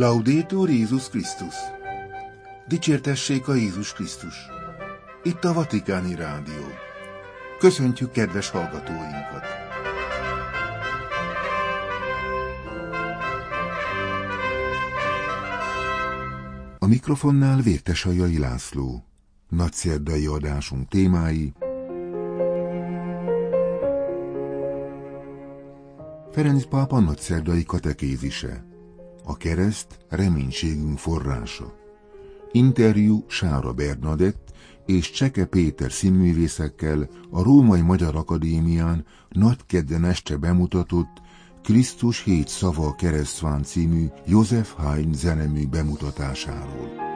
Laudétur 0.00 0.70
Jézus 0.70 1.08
Krisztus! 1.08 1.54
Dicsértessék 2.68 3.48
a 3.48 3.54
Jézus 3.54 3.92
Krisztus! 3.92 4.34
Itt 5.22 5.44
a 5.44 5.52
Vatikáni 5.52 6.14
Rádió. 6.14 6.64
Köszöntjük 7.58 8.10
kedves 8.10 8.50
hallgatóinkat! 8.50 9.44
A 16.78 16.86
mikrofonnál 16.86 17.60
Vértesajai 17.60 18.38
László. 18.38 19.04
Nagyszerdai 19.48 20.26
adásunk 20.26 20.88
témái 20.88 21.52
Ferenc 26.30 26.68
pápa 26.68 27.00
nagyszerdai 27.00 27.64
katekézise 27.64 28.68
a 29.24 29.36
kereszt 29.36 29.98
reménységünk 30.08 30.98
forrása. 30.98 31.74
Interjú 32.52 33.24
Sára 33.28 33.72
Bernadett 33.72 34.52
és 34.86 35.10
Cseke 35.10 35.44
Péter 35.44 35.92
színművészekkel 35.92 37.08
a 37.30 37.42
Római 37.42 37.80
Magyar 37.80 38.16
Akadémián 38.16 39.04
kedden 39.66 40.04
este 40.04 40.36
bemutatott 40.36 41.20
Krisztus 41.62 42.22
hét 42.22 42.48
szava 42.48 42.94
keresztván 42.94 43.62
című 43.62 44.06
József 44.26 44.72
Haydn 44.72 45.12
zenemű 45.12 45.66
bemutatásáról. 45.66 47.08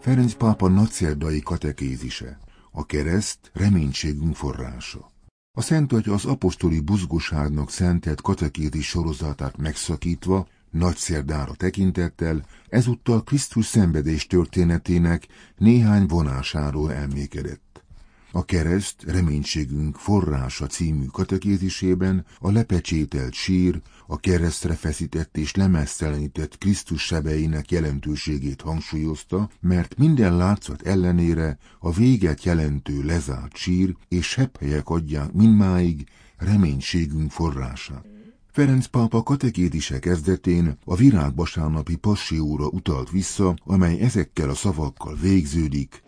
Ferenc 0.00 0.34
pápa 0.34 0.68
nagyszerdai 0.68 1.40
katekézise. 1.40 2.38
A 2.72 2.86
kereszt 2.86 3.50
reménységünk 3.52 4.36
forrása. 4.36 5.13
A 5.56 5.60
Szent 5.60 5.92
Atya 5.92 6.12
az 6.12 6.24
apostoli 6.24 6.80
buzgosságnak 6.80 7.70
szentelt 7.70 8.20
katekézis 8.20 8.86
sorozatát 8.86 9.56
megszakítva, 9.56 10.46
nagy 10.70 10.96
szerdára 10.96 11.54
tekintettel, 11.54 12.46
ezúttal 12.68 13.22
Krisztus 13.22 13.66
szenvedés 13.66 14.26
történetének 14.26 15.26
néhány 15.56 16.06
vonásáról 16.06 16.92
emlékedett. 16.92 17.73
A 18.36 18.44
kereszt 18.44 19.02
reménységünk 19.02 19.96
forrása 19.96 20.66
című 20.66 21.06
katekézisében 21.06 22.24
a 22.38 22.50
lepecsételt 22.50 23.32
sír, 23.32 23.80
a 24.06 24.20
keresztre 24.20 24.74
feszített 24.74 25.36
és 25.36 25.54
lemesztelenített 25.54 26.58
Krisztus 26.58 27.02
sebeinek 27.02 27.70
jelentőségét 27.70 28.60
hangsúlyozta, 28.60 29.50
mert 29.60 29.96
minden 29.96 30.36
látszat 30.36 30.82
ellenére 30.82 31.58
a 31.78 31.92
véget 31.92 32.44
jelentő 32.44 33.02
lezárt 33.02 33.56
sír 33.56 33.96
és 34.08 34.26
sepphelyek 34.26 34.88
adják 34.88 35.32
mindmáig 35.32 36.06
reménységünk 36.36 37.30
forrását. 37.30 38.13
Ferenc 38.54 38.86
pápa 38.86 39.22
katekédise 39.22 39.98
kezdetén 39.98 40.78
a 40.84 40.94
virágbasánapi 40.94 41.96
passióra 41.96 42.66
utalt 42.66 43.10
vissza, 43.10 43.56
amely 43.64 44.00
ezekkel 44.00 44.50
a 44.50 44.54
szavakkal 44.54 45.16
végződik. 45.20 46.02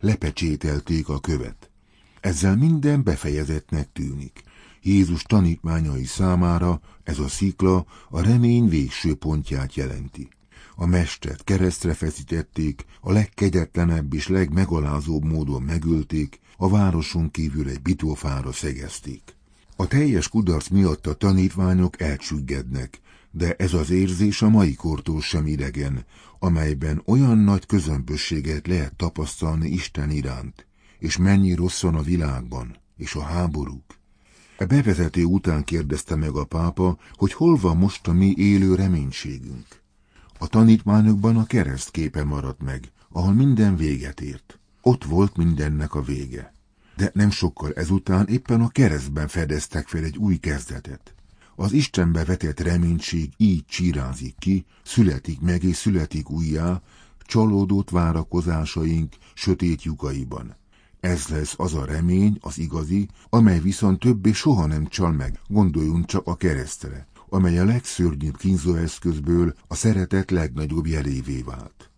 Lepecsételték 0.00 1.08
a 1.08 1.18
követ. 1.18 1.70
Ezzel 2.20 2.56
minden 2.56 3.02
befejezetnek 3.02 3.92
tűnik. 3.92 4.42
Jézus 4.82 5.22
tanítmányai 5.22 6.04
számára 6.04 6.80
ez 7.02 7.18
a 7.18 7.28
szikla 7.28 7.86
a 8.08 8.22
remény 8.22 8.68
végső 8.68 9.14
pontját 9.14 9.74
jelenti. 9.74 10.28
A 10.74 10.86
mestert 10.86 11.44
keresztre 11.44 11.94
feszítették, 11.94 12.84
a 13.00 13.12
legkegyetlenebb 13.12 14.14
és 14.14 14.28
legmegalázóbb 14.28 15.24
módon 15.24 15.62
megölték, 15.62 16.40
a 16.56 16.68
városon 16.68 17.30
kívül 17.30 17.68
egy 17.68 17.82
bitófára 17.82 18.52
szegezték. 18.52 19.37
A 19.80 19.86
teljes 19.86 20.28
kudarc 20.28 20.68
miatt 20.68 21.06
a 21.06 21.14
tanítványok 21.14 22.00
elcsüggednek, 22.00 23.00
de 23.30 23.54
ez 23.54 23.72
az 23.72 23.90
érzés 23.90 24.42
a 24.42 24.48
mai 24.48 24.74
kortól 24.74 25.20
sem 25.20 25.46
idegen, 25.46 26.04
amelyben 26.38 27.02
olyan 27.04 27.38
nagy 27.38 27.66
közömbösséget 27.66 28.66
lehet 28.66 28.96
tapasztalni 28.96 29.68
Isten 29.68 30.10
iránt, 30.10 30.66
és 30.98 31.16
mennyi 31.16 31.54
rossz 31.54 31.82
van 31.82 31.94
a 31.94 32.02
világban, 32.02 32.76
és 32.96 33.14
a 33.14 33.22
háborúk. 33.22 33.98
E 34.56 34.66
bevezető 34.66 35.24
után 35.24 35.64
kérdezte 35.64 36.16
meg 36.16 36.34
a 36.34 36.44
pápa, 36.44 36.98
hogy 37.14 37.32
hol 37.32 37.56
van 37.56 37.76
most 37.76 38.08
a 38.08 38.12
mi 38.12 38.34
élő 38.36 38.74
reménységünk. 38.74 39.66
A 40.38 40.46
tanítványokban 40.46 41.36
a 41.36 41.46
kereszt 41.46 41.90
képe 41.90 42.24
maradt 42.24 42.62
meg, 42.62 42.92
ahol 43.08 43.32
minden 43.32 43.76
véget 43.76 44.20
ért. 44.20 44.58
Ott 44.82 45.04
volt 45.04 45.36
mindennek 45.36 45.94
a 45.94 46.02
vége 46.02 46.56
de 46.98 47.10
nem 47.14 47.30
sokkal 47.30 47.72
ezután 47.72 48.26
éppen 48.26 48.60
a 48.60 48.68
keresztben 48.68 49.28
fedeztek 49.28 49.88
fel 49.88 50.04
egy 50.04 50.16
új 50.16 50.36
kezdetet. 50.36 51.14
Az 51.56 51.72
Istenbe 51.72 52.24
vetett 52.24 52.60
reménység 52.60 53.32
így 53.36 53.64
csirázik 53.66 54.34
ki, 54.38 54.64
születik 54.84 55.40
meg 55.40 55.62
és 55.62 55.76
születik 55.76 56.30
újjá, 56.30 56.82
csalódott 57.18 57.90
várakozásaink 57.90 59.14
sötét 59.34 59.82
lyukaiban. 59.82 60.56
Ez 61.00 61.28
lesz 61.28 61.54
az 61.56 61.74
a 61.74 61.84
remény, 61.84 62.38
az 62.40 62.58
igazi, 62.58 63.08
amely 63.28 63.60
viszont 63.60 63.98
többé 63.98 64.32
soha 64.32 64.66
nem 64.66 64.86
csal 64.86 65.12
meg, 65.12 65.40
gondoljunk 65.48 66.06
csak 66.06 66.26
a 66.26 66.36
keresztre, 66.36 67.06
amely 67.28 67.58
a 67.58 67.64
legszörnyűbb 67.64 68.36
kínzóeszközből 68.36 69.54
a 69.68 69.74
szeretet 69.74 70.30
legnagyobb 70.30 70.86
jelévé 70.86 71.42
vált. 71.42 71.90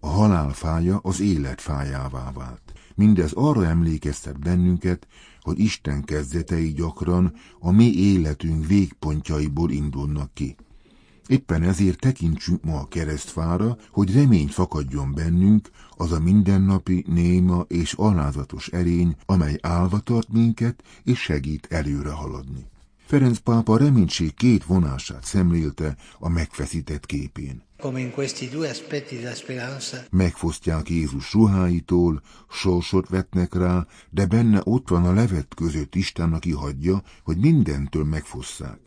A 0.00 0.08
halál 0.08 0.52
fája 0.52 0.98
az 1.02 1.20
élet 1.20 1.60
fájává 1.60 2.32
vált. 2.32 2.71
Mindez 2.94 3.32
arra 3.32 3.66
emlékeztet 3.66 4.38
bennünket, 4.38 5.06
hogy 5.40 5.58
Isten 5.58 6.02
kezdetei 6.02 6.72
gyakran 6.72 7.32
a 7.58 7.70
mi 7.70 7.94
életünk 7.94 8.66
végpontjaiból 8.66 9.70
indulnak 9.70 10.34
ki. 10.34 10.56
Éppen 11.26 11.62
ezért 11.62 11.98
tekintsünk 11.98 12.64
ma 12.64 12.78
a 12.78 12.88
keresztfára, 12.88 13.76
hogy 13.90 14.14
remény 14.14 14.48
fakadjon 14.48 15.14
bennünk, 15.14 15.70
az 15.90 16.12
a 16.12 16.20
mindennapi, 16.20 17.04
néma 17.08 17.64
és 17.68 17.92
alázatos 17.92 18.68
erény, 18.68 19.16
amely 19.26 19.58
állva 19.60 19.98
tart 19.98 20.32
minket 20.32 20.82
és 21.04 21.20
segít 21.20 21.66
előre 21.70 22.10
haladni. 22.10 22.70
Ferenc 23.12 23.38
pápa 23.38 23.76
reménység 23.76 24.34
két 24.34 24.64
vonását 24.64 25.24
szemlélte 25.24 25.96
a 26.18 26.28
megfeszített 26.28 27.06
képén. 27.06 27.62
Megfosztják 30.10 30.88
Jézus 30.88 31.32
ruháitól, 31.32 32.22
sorsot 32.50 33.08
vetnek 33.08 33.54
rá, 33.54 33.86
de 34.10 34.26
benne 34.26 34.60
ott 34.64 34.88
van 34.88 35.04
a 35.04 35.12
levet 35.12 35.54
között 35.54 35.94
Isten, 35.94 36.32
aki 36.32 36.50
hagyja, 36.50 37.02
hogy 37.22 37.36
mindentől 37.36 38.04
megfosszák. 38.04 38.78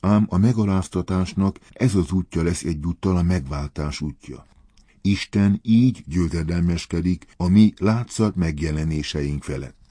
Ám 0.00 0.26
a 0.28 0.36
megaláztatásnak 0.36 1.58
ez 1.72 1.94
az 1.94 2.12
útja 2.12 2.42
lesz 2.42 2.62
egyúttal 2.62 3.16
a 3.16 3.22
megváltás 3.22 4.00
útja. 4.00 4.46
Isten 5.00 5.60
így 5.62 6.04
győzedelmeskedik 6.06 7.26
a 7.36 7.48
mi 7.48 7.72
látszat 7.78 8.36
megjelenéseink 8.36 9.42
felett. 9.42 9.81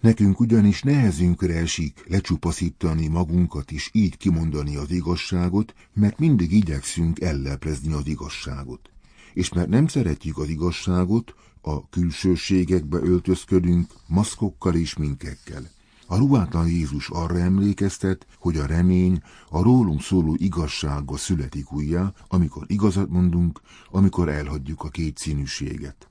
Nekünk 0.00 0.40
ugyanis 0.40 0.82
nehezünkre 0.82 1.54
esik 1.54 2.04
lecsupaszítani 2.08 3.06
magunkat 3.06 3.70
is 3.70 3.90
így 3.92 4.16
kimondani 4.16 4.76
az 4.76 4.90
igazságot, 4.90 5.74
mert 5.94 6.18
mindig 6.18 6.52
igyekszünk 6.52 7.20
elleplezni 7.20 7.92
az 7.92 8.06
igazságot. 8.06 8.90
És 9.34 9.52
mert 9.52 9.68
nem 9.68 9.86
szeretjük 9.86 10.38
az 10.38 10.48
igazságot, 10.48 11.34
a 11.60 11.88
külsőségekbe 11.88 12.98
öltözködünk, 12.98 13.92
maszkokkal 14.06 14.74
és 14.74 14.96
minkekkel. 14.96 15.70
A 16.06 16.16
ruhátlan 16.16 16.68
Jézus 16.68 17.08
arra 17.10 17.38
emlékeztet, 17.38 18.26
hogy 18.38 18.56
a 18.56 18.66
remény 18.66 19.22
a 19.48 19.62
rólunk 19.62 20.02
szóló 20.02 20.34
igazsággal 20.38 21.16
születik 21.16 21.72
újjá, 21.72 22.12
amikor 22.28 22.64
igazat 22.66 23.08
mondunk, 23.08 23.60
amikor 23.90 24.28
elhagyjuk 24.28 24.82
a 24.82 24.88
kétszínűséget. 24.88 26.08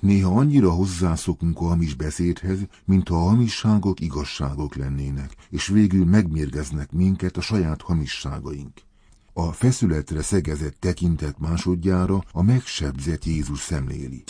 Néha 0.00 0.38
annyira 0.38 0.70
hozzászokunk 0.70 1.60
a 1.60 1.64
hamis 1.64 1.94
beszédhez, 1.94 2.58
mintha 2.84 3.16
a 3.16 3.28
hamisságok 3.28 4.00
igazságok 4.00 4.74
lennének, 4.74 5.36
és 5.50 5.66
végül 5.66 6.04
megmérgeznek 6.04 6.92
minket 6.92 7.36
a 7.36 7.40
saját 7.40 7.82
hamisságaink. 7.82 8.72
A 9.32 9.52
feszületre 9.52 10.22
szegezett 10.22 10.76
tekintet 10.80 11.38
másodjára 11.38 12.24
a 12.32 12.42
megsebzett 12.42 13.24
Jézus 13.24 13.60
szemléli. 13.60 14.24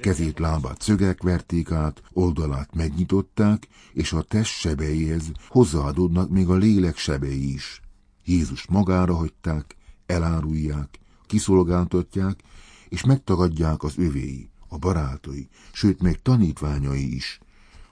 Kezét 0.00 0.38
lábát 0.38 0.82
szögek 0.82 1.22
verték 1.22 1.70
át, 1.70 2.02
oldalát 2.12 2.74
megnyitották, 2.74 3.68
és 3.92 4.12
a 4.12 4.22
test 4.22 4.58
sebeihez 4.58 5.22
hozzáadódnak 5.48 6.30
még 6.30 6.48
a 6.48 6.54
lélek 6.54 6.96
sebei 6.96 7.52
is. 7.52 7.80
Jézus 8.24 8.66
magára 8.66 9.14
hagyták, 9.14 9.76
elárulják, 10.06 10.98
kiszolgáltatják, 11.26 12.40
és 12.88 13.04
megtagadják 13.04 13.82
az 13.82 13.94
övéi, 13.96 14.50
a 14.68 14.78
barátai, 14.78 15.48
sőt 15.72 16.02
még 16.02 16.22
tanítványai 16.22 17.14
is. 17.14 17.40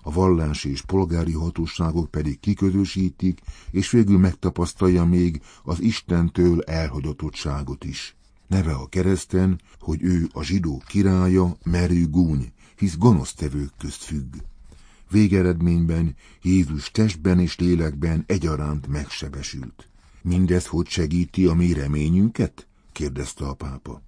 A 0.02 0.12
vallási 0.12 0.70
és 0.70 0.82
polgári 0.82 1.32
hatóságok 1.32 2.10
pedig 2.10 2.40
kiközösítik, 2.40 3.40
és 3.70 3.90
végül 3.90 4.18
megtapasztalja 4.18 5.04
még 5.04 5.42
az 5.62 5.80
Istentől 5.80 6.62
elhagyatottságot 6.62 7.84
is. 7.84 8.16
Neve 8.46 8.72
a 8.72 8.86
kereszten, 8.86 9.60
hogy 9.78 10.02
ő 10.02 10.28
a 10.32 10.42
zsidó 10.42 10.82
királya, 10.86 11.56
merő 11.64 12.08
gúny, 12.08 12.52
hisz 12.76 12.96
gonosztevők 12.96 13.72
közt 13.78 14.02
függ. 14.02 14.34
Végeredményben 15.10 16.14
Jézus 16.42 16.90
testben 16.90 17.38
és 17.40 17.58
lélekben 17.58 18.24
egyaránt 18.26 18.86
megsebesült. 18.86 19.88
Mindez 20.22 20.66
hogy 20.66 20.86
segíti 20.88 21.46
a 21.46 21.54
mi 21.54 21.72
reményünket? 21.72 22.66
kérdezte 22.92 23.46
a 23.46 23.54
pápa. 23.54 24.05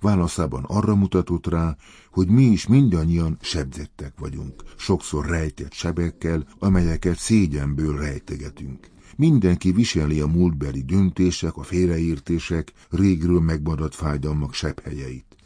Válaszában 0.00 0.64
arra 0.64 0.94
mutatott 0.94 1.46
rá, 1.46 1.76
hogy 2.10 2.28
mi 2.28 2.44
is 2.44 2.66
mindannyian 2.66 3.38
sebzettek 3.40 4.12
vagyunk, 4.18 4.62
sokszor 4.76 5.26
rejtett 5.26 5.72
sebekkel, 5.72 6.46
amelyeket 6.58 7.18
szégyenből 7.18 7.98
rejtegetünk. 7.98 8.90
Mindenki 9.16 9.72
viseli 9.72 10.20
a 10.20 10.26
múltbeli 10.26 10.82
döntések, 10.82 11.56
a 11.56 11.62
félreértések, 11.62 12.72
régről 12.90 13.40
megmaradt 13.40 13.94
fájdalmak 13.94 14.54
sebhelyeit. 14.54 15.36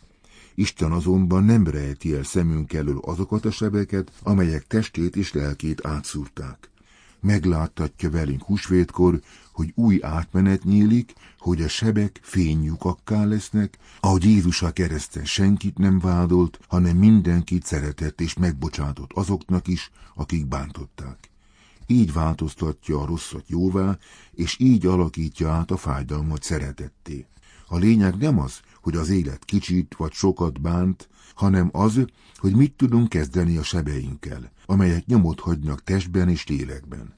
Isten 0.55 0.93
azonban 0.93 1.45
nem 1.45 1.67
rejti 1.67 2.15
el 2.15 2.23
szemünk 2.23 2.73
elől 2.73 2.99
azokat 2.99 3.45
a 3.45 3.51
sebeket, 3.51 4.13
amelyek 4.23 4.67
testét 4.67 5.17
és 5.17 5.33
lelkét 5.33 5.87
átszúrták. 5.87 6.71
Megláttatja 7.21 8.11
velünk 8.11 8.43
húsvétkor, 8.43 9.21
hogy 9.53 9.73
új 9.75 9.99
átmenet 10.03 10.65
nyílik, 10.65 11.15
hogy 11.39 11.63
a 11.63 11.69
sebek 11.69 12.21
fénylyukakká 12.23 13.25
lesznek, 13.25 13.79
ahogy 14.01 14.25
Jézus 14.25 14.63
a 14.63 14.71
kereszten 14.71 15.25
senkit 15.25 15.79
nem 15.79 15.99
vádolt, 15.99 16.59
hanem 16.69 16.97
mindenkit 16.97 17.65
szeretett 17.65 18.21
és 18.21 18.35
megbocsátott 18.35 19.13
azoknak 19.13 19.69
is, 19.69 19.91
akik 20.15 20.47
bántották. 20.47 21.31
Így 21.87 22.13
változtatja 22.13 23.01
a 23.01 23.07
rosszat 23.07 23.45
jóvá, 23.47 23.99
és 24.33 24.57
így 24.59 24.87
alakítja 24.87 25.51
át 25.51 25.71
a 25.71 25.77
fájdalmat 25.77 26.43
szeretetté. 26.43 27.27
A 27.67 27.77
lényeg 27.77 28.17
nem 28.17 28.39
az, 28.39 28.61
hogy 28.81 28.97
az 28.97 29.09
élet 29.09 29.45
kicsit 29.45 29.95
vagy 29.99 30.13
sokat 30.13 30.61
bánt, 30.61 31.09
hanem 31.35 31.69
az, 31.73 32.05
hogy 32.37 32.55
mit 32.55 32.73
tudunk 32.73 33.09
kezdeni 33.09 33.57
a 33.57 33.63
sebeinkkel, 33.63 34.53
amelyek 34.67 35.07
nyomot 35.07 35.41
hagynak 35.41 35.83
testben 35.83 36.29
és 36.29 36.47
lélekben. 36.47 37.15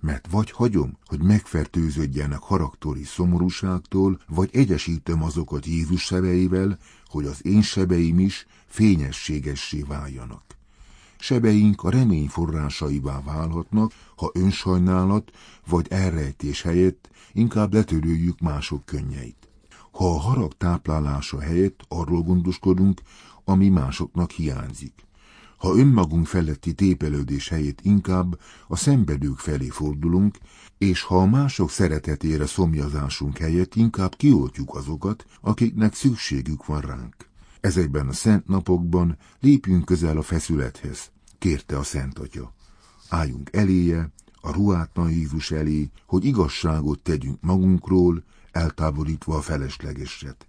Mert 0.00 0.26
vagy 0.30 0.50
hagyom, 0.50 0.98
hogy 1.04 1.22
megfertőződjenek 1.22 2.38
haraktori 2.38 3.04
szomorúságtól, 3.04 4.20
vagy 4.28 4.50
egyesítem 4.52 5.22
azokat 5.22 5.66
Jézus 5.66 6.02
sebeivel, 6.02 6.78
hogy 7.06 7.26
az 7.26 7.46
én 7.46 7.62
sebeim 7.62 8.18
is 8.18 8.46
fényességessé 8.66 9.82
váljanak. 9.82 10.42
Sebeink 11.18 11.82
a 11.82 11.90
remény 11.90 12.28
forrásaivá 12.28 13.22
válhatnak, 13.22 13.92
ha 14.16 14.30
önsajnálat 14.34 15.30
vagy 15.68 15.86
elrejtés 15.90 16.62
helyett 16.62 17.10
inkább 17.32 17.72
letörőjük 17.72 18.40
mások 18.40 18.84
könnyeit. 18.84 19.48
Ha 19.90 20.14
a 20.14 20.18
harag 20.18 20.52
táplálása 20.56 21.40
helyett 21.40 21.84
arról 21.88 22.22
gondoskodunk, 22.22 23.00
ami 23.44 23.68
másoknak 23.68 24.30
hiányzik. 24.30 25.07
Ha 25.58 25.76
önmagunk 25.76 26.26
feletti 26.26 26.72
tépelődés 26.72 27.48
helyett 27.48 27.80
inkább 27.82 28.40
a 28.68 28.76
szenvedők 28.76 29.38
felé 29.38 29.68
fordulunk, 29.68 30.38
és 30.78 31.02
ha 31.02 31.20
a 31.20 31.26
mások 31.26 31.70
szeretetére 31.70 32.46
szomjazásunk 32.46 33.38
helyett 33.38 33.74
inkább 33.74 34.14
kioltjuk 34.16 34.74
azokat, 34.74 35.24
akiknek 35.40 35.94
szükségük 35.94 36.66
van 36.66 36.80
ránk. 36.80 37.14
Ezekben 37.60 38.08
a 38.08 38.12
szent 38.12 38.46
napokban 38.46 39.16
lépjünk 39.40 39.84
közel 39.84 40.16
a 40.16 40.22
feszülethez, 40.22 41.10
kérte 41.38 41.78
a 41.78 41.82
Szent 41.82 42.18
Atya. 42.18 42.54
Álljunk 43.08 43.50
eléje, 43.52 44.12
a 44.40 44.52
ruhátlan 44.52 45.10
Jézus 45.10 45.50
elé, 45.50 45.90
hogy 46.06 46.24
igazságot 46.24 47.00
tegyünk 47.00 47.40
magunkról, 47.40 48.24
eltávolítva 48.52 49.36
a 49.36 49.40
feleslegeset. 49.40 50.46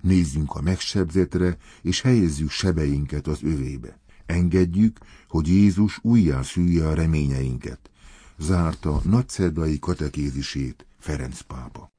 Nézzünk 0.00 0.54
a 0.54 0.60
megsebzetre, 0.60 1.56
és 1.82 2.00
helyezzük 2.00 2.50
sebeinket 2.50 3.26
az 3.26 3.42
övébe. 3.42 3.98
Engedjük, 4.26 4.98
hogy 5.28 5.48
Jézus 5.48 5.98
újjá 6.02 6.42
szülje 6.42 6.88
a 6.88 6.94
reményeinket. 6.94 7.90
Zárta 8.38 9.00
nagyszerdai 9.04 9.78
katekézisét 9.78 10.86
Ferenc 10.98 11.40
pápa. 11.40 11.92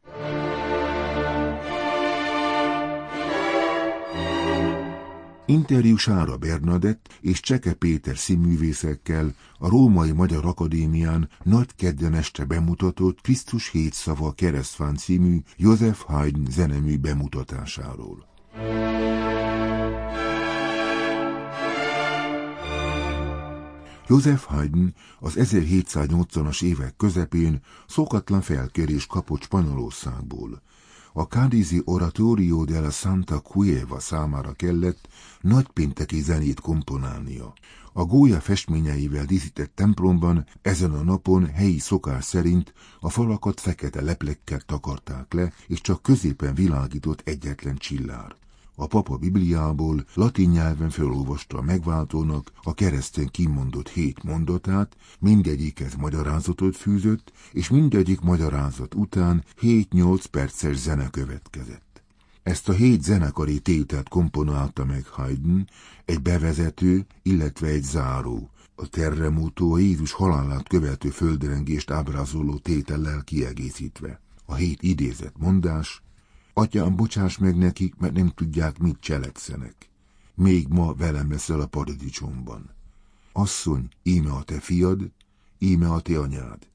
Interjú 5.47 5.95
Sára 5.95 6.37
Bernadett 6.37 7.17
és 7.21 7.39
Cseke 7.39 7.73
Péter 7.73 8.17
színművészekkel 8.17 9.33
a 9.57 9.69
Római 9.69 10.11
Magyar 10.11 10.45
Akadémián 10.45 11.29
nagy 11.43 11.75
kedden 11.75 12.13
este 12.13 12.45
bemutatott 12.45 13.21
Krisztus 13.21 13.69
hét 13.69 13.93
szava 13.93 14.31
keresztfán 14.31 14.95
című 14.95 15.39
József 15.57 16.01
Haydn 16.01 16.49
zenemű 16.49 16.97
bemutatásáról. 16.97 18.27
József 24.07 24.45
Haydn 24.45 24.93
az 25.19 25.33
1780-as 25.37 26.63
évek 26.63 26.95
közepén 26.97 27.61
szokatlan 27.87 28.41
felkérés 28.41 29.05
kapott 29.05 29.41
Spanyolországból. 29.41 30.61
A 31.13 31.21
Cádizi 31.21 31.81
Oratorio 31.85 32.65
de 32.65 32.79
la 32.79 32.89
Santa 32.89 33.41
Cueva 33.41 33.99
számára 33.99 34.51
kellett 34.53 35.07
nagypénteki 35.41 36.21
zenét 36.21 36.59
komponálnia. 36.59 37.53
A 37.93 38.03
gólya 38.03 38.39
festményeivel 38.39 39.25
díszített 39.25 39.75
templomban 39.75 40.45
ezen 40.61 40.91
a 40.91 41.03
napon 41.03 41.45
helyi 41.45 41.79
szokás 41.79 42.25
szerint 42.25 42.73
a 42.99 43.09
falakat 43.09 43.59
fekete 43.59 44.01
leplekkel 44.01 44.59
takarták 44.59 45.33
le, 45.33 45.53
és 45.67 45.81
csak 45.81 46.01
középen 46.01 46.53
világított 46.53 47.21
egyetlen 47.27 47.75
csillár. 47.75 48.35
A 48.75 48.87
papa 48.87 49.17
Bibliából 49.17 50.05
latin 50.13 50.49
nyelven 50.49 50.89
felolvasta 50.89 51.57
a 51.57 51.61
megváltónak 51.61 52.51
a 52.63 52.73
kereszten 52.73 53.27
kimondott 53.27 53.89
hét 53.89 54.23
mondatát, 54.23 54.95
mindegyikhez 55.19 55.95
magyarázatot 55.95 56.77
fűzött, 56.77 57.31
és 57.51 57.69
mindegyik 57.69 58.21
magyarázat 58.21 58.95
után 58.95 59.43
7-8 59.61 60.23
perces 60.31 60.77
zene 60.77 61.09
következett. 61.09 62.03
Ezt 62.43 62.69
a 62.69 62.73
hét 62.73 63.03
zenekari 63.03 63.59
tételt 63.59 64.09
komponálta 64.09 64.85
meg 64.85 65.05
Haydn, 65.07 65.67
egy 66.05 66.21
bevezető, 66.21 67.05
illetve 67.21 67.67
egy 67.67 67.83
záró, 67.83 68.49
a 68.75 68.87
terremútó 68.87 69.73
a 69.73 69.77
Jézus 69.77 70.11
halálát 70.11 70.67
követő 70.67 71.09
földrengést 71.09 71.91
ábrázoló 71.91 72.57
tétellel 72.57 73.21
kiegészítve. 73.23 74.21
A 74.45 74.55
hét 74.55 74.81
idézett 74.81 75.37
mondás, 75.37 76.03
Atyám, 76.57 76.95
bocsáss 76.95 77.37
meg 77.37 77.57
nekik, 77.57 77.95
mert 77.95 78.13
nem 78.13 78.29
tudják, 78.29 78.77
mit 78.77 78.99
cselekszenek. 78.99 79.89
Még 80.33 80.67
ma 80.67 80.93
velem 80.93 81.31
leszel 81.31 81.59
a 81.59 81.67
paradicsomban. 81.67 82.69
Asszony, 83.31 83.89
íme 84.03 84.31
a 84.31 84.43
te 84.43 84.59
fiad, 84.59 85.11
íme 85.57 85.91
a 85.91 86.01
te 86.01 86.19
anyád. 86.19 86.67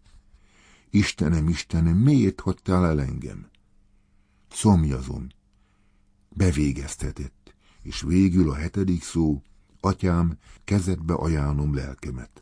Istenem, 0.90 1.48
Istenem, 1.48 1.96
miért 1.96 2.40
hagytál 2.40 2.86
el 2.86 3.00
engem? 3.00 3.48
Szomjazom. 4.50 5.26
Bevégeztetett, 6.28 7.54
és 7.82 8.00
végül 8.00 8.50
a 8.50 8.54
hetedik 8.54 9.02
szó, 9.02 9.42
atyám, 9.80 10.38
kezedbe 10.64 11.14
ajánlom 11.14 11.74
lelkemet. 11.74 12.40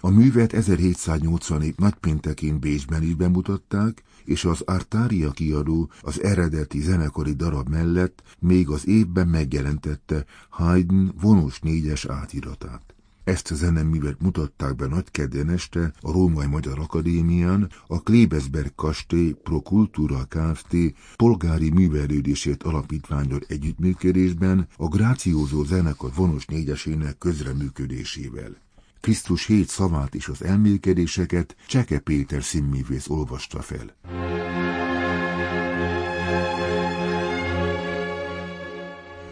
A 0.00 0.10
művet 0.10 0.52
1787 0.52 1.78
nagypéntekén 1.78 2.58
Bécsben 2.58 3.02
is 3.02 3.14
bemutatták, 3.14 4.02
és 4.24 4.44
az 4.44 4.60
Artária 4.60 5.30
kiadó 5.30 5.90
az 6.00 6.22
eredeti 6.22 6.80
zenekari 6.80 7.32
darab 7.32 7.68
mellett 7.68 8.22
még 8.38 8.68
az 8.68 8.88
évben 8.88 9.28
megjelentette 9.28 10.24
Haydn 10.48 11.10
vonós 11.20 11.60
négyes 11.60 12.04
átiratát. 12.04 12.94
Ezt 13.24 13.50
a 13.50 13.54
zeneművet 13.54 14.22
mutatták 14.22 14.76
be 14.76 14.86
nagykedden 14.86 15.48
este 15.48 15.92
a 16.00 16.12
Római 16.12 16.46
Magyar 16.46 16.78
Akadémián, 16.78 17.70
a 17.86 18.02
Klebesberg 18.02 18.74
Kastély 18.74 19.32
Pro 19.42 19.58
Cultura 19.60 20.26
Kft. 20.28 20.76
polgári 21.16 21.70
művelődését 21.70 22.62
alapítványol 22.62 23.40
együttműködésben 23.48 24.68
a 24.76 24.88
Grációzó 24.88 25.64
zenekar 25.64 26.10
vonós 26.14 26.46
négyesének 26.46 27.18
közreműködésével. 27.18 28.56
Krisztus 29.02 29.46
hét 29.46 29.68
szavát 29.68 30.14
és 30.14 30.28
az 30.28 30.42
elmélkedéseket 30.42 31.56
Cseke 31.66 31.98
Péter 31.98 32.42
színművész 32.42 33.08
olvasta 33.08 33.62
fel. 33.62 33.96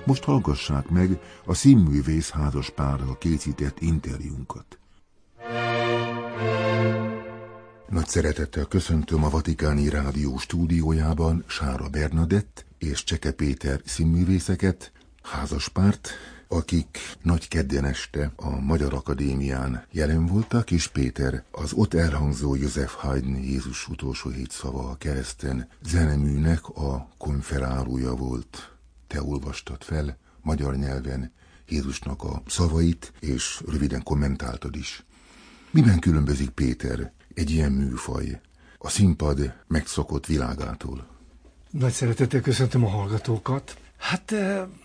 Most 0.04 0.24
hallgassák 0.24 0.88
meg 0.88 1.20
a 1.44 1.54
színművész 1.54 2.30
házas 2.30 2.70
párral 2.70 3.18
készített 3.18 3.80
interjúnkat. 3.80 4.78
Nagy 7.88 8.06
szeretettel 8.06 8.64
köszöntöm 8.64 9.24
a 9.24 9.30
Vatikáni 9.30 9.88
Rádió 9.88 10.38
stúdiójában 10.38 11.44
Sára 11.46 11.88
Bernadett 11.88 12.64
és 12.78 13.04
Cseke 13.04 13.32
Péter 13.32 13.80
színművészeket, 13.84 14.92
házaspárt, 15.22 16.10
akik 16.52 16.98
nagy 17.22 17.48
kedden 17.48 17.84
este 17.84 18.32
a 18.36 18.60
Magyar 18.60 18.94
Akadémián 18.94 19.86
jelen 19.90 20.26
voltak, 20.26 20.70
és 20.70 20.86
Péter 20.86 21.44
az 21.50 21.72
ott 21.72 21.94
elhangzó 21.94 22.54
József 22.54 22.94
Haydn 22.94 23.34
Jézus 23.34 23.88
utolsó 23.88 24.30
hét 24.30 24.50
szava 24.50 24.88
a 24.88 24.96
kereszten 24.96 25.68
zeneműnek 25.82 26.68
a 26.68 27.08
konferálója 27.18 28.14
volt. 28.14 28.76
Te 29.06 29.22
olvastad 29.22 29.82
fel 29.82 30.18
magyar 30.42 30.76
nyelven 30.76 31.32
Jézusnak 31.68 32.22
a 32.22 32.42
szavait, 32.46 33.12
és 33.20 33.62
röviden 33.66 34.02
kommentáltad 34.02 34.76
is. 34.76 35.04
Miben 35.70 35.98
különbözik 35.98 36.50
Péter 36.50 37.12
egy 37.34 37.50
ilyen 37.50 37.72
műfaj 37.72 38.40
a 38.78 38.88
színpad 38.88 39.54
megszokott 39.66 40.26
világától? 40.26 41.06
Nagy 41.70 41.92
szeretettel 41.92 42.40
köszöntöm 42.40 42.84
a 42.84 42.88
hallgatókat. 42.88 43.76
Hát 44.00 44.34